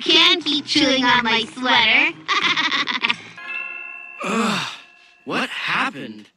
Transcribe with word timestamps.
can 0.00 0.42
keep 0.42 0.66
chewing 0.66 1.04
on 1.04 1.24
my 1.24 1.44
sweater. 1.54 2.16
Ugh. 4.24 4.68
What 5.24 5.48
happened? 5.50 6.28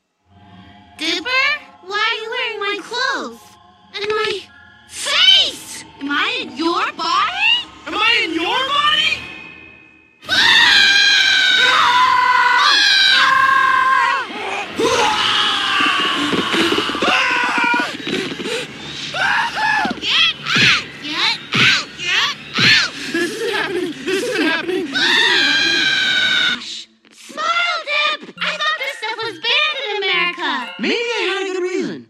Maybe 30.84 30.96
I 30.96 31.22
had 31.32 31.44
a 31.44 31.54
good 31.54 31.64
reason. 31.64 32.10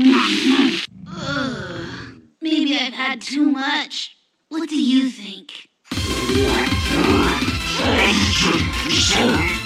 Ugh. 1.06 2.22
Maybe 2.40 2.78
I've 2.78 2.94
had 2.94 3.20
too 3.20 3.44
much. 3.44 4.16
What 4.48 4.70
do 4.70 4.82
you 4.82 5.10
think? 5.10 5.68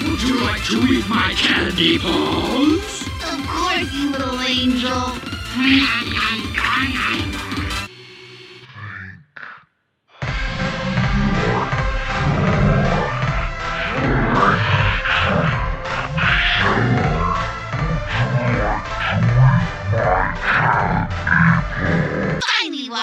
Would 0.02 0.22
you 0.22 0.40
like 0.40 0.64
to 0.64 0.76
eat 0.92 1.08
my 1.08 1.32
candy 1.36 1.98
balls? 1.98 3.06
Of 3.22 3.46
course, 3.46 3.92
you 3.94 4.10
little 4.10 4.40
angel. 4.40 5.12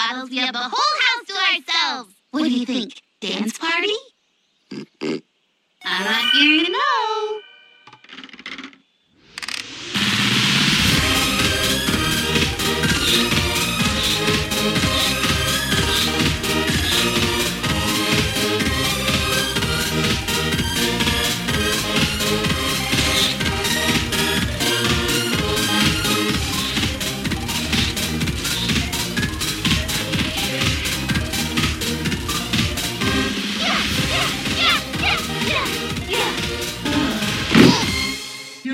Waddles, 0.06 0.30
we 0.30 0.38
have 0.38 0.52
the 0.52 0.58
whole 0.58 0.70
house 0.70 1.26
to 1.26 1.34
ourselves. 1.34 2.14
What 2.30 2.42
do 2.44 2.50
you 2.50 2.66
think? 2.66 3.00
Dance 3.20 3.56
party? 3.58 3.94
I'm 5.84 6.04
not 6.04 6.32
here 6.34 6.64
to 6.66 6.72
know. 6.72 7.33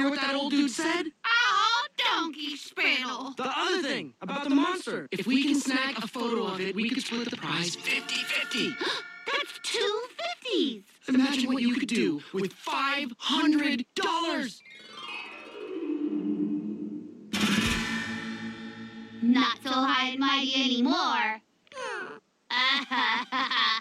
Hear 0.00 0.08
what 0.08 0.20
that 0.22 0.34
old 0.34 0.50
dude 0.50 0.70
said? 0.70 1.12
Oh, 1.26 1.86
donkey 1.98 2.56
spittle. 2.56 3.34
The 3.36 3.52
other 3.54 3.82
thing 3.82 4.14
about 4.22 4.44
the 4.44 4.54
monster. 4.54 5.06
If 5.10 5.26
we 5.26 5.42
can 5.42 5.56
snag 5.56 6.02
a 6.02 6.06
photo 6.06 6.46
of 6.46 6.58
it, 6.58 6.74
we 6.74 6.88
could 6.88 7.02
split 7.02 7.28
the 7.28 7.36
prize 7.36 7.76
50 7.76 8.14
50. 8.14 8.68
That's 9.26 9.60
two 9.62 10.02
fifties. 10.16 10.84
Imagine 11.06 11.52
what 11.52 11.62
you 11.62 11.74
could 11.74 11.90
do 11.90 12.22
with 12.32 12.54
$500. 12.54 14.60
Not 19.20 19.58
so 19.62 19.70
high 19.70 20.12
and 20.12 20.18
mighty 20.18 20.54
anymore. 20.54 21.42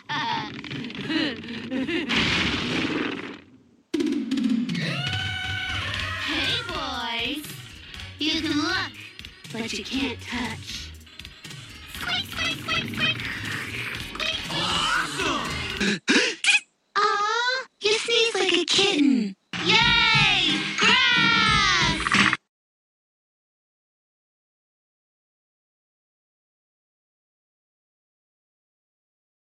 look, 8.69 8.91
but 9.51 9.73
you 9.73 9.83
can't 9.83 10.19
touch. 10.21 10.91
Squeak, 11.93 12.25
squeak, 12.25 12.57
squeak, 12.59 12.95
squeak. 12.95 13.38